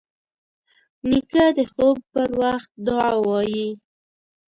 [1.09, 3.69] نیکه د خوب پر وخت دعا وايي.